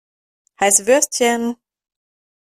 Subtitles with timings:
[0.59, 1.57] Heiße Würstchen!